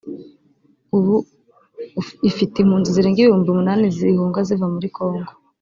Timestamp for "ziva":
4.47-4.65